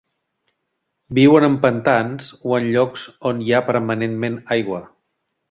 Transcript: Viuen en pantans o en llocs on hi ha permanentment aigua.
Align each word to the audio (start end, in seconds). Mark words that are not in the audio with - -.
Viuen 1.17 1.45
en 1.47 1.57
pantans 1.65 2.31
o 2.53 2.57
en 2.61 2.71
llocs 2.77 3.05
on 3.33 3.45
hi 3.49 3.55
ha 3.55 3.61
permanentment 3.69 4.41
aigua. 4.59 4.83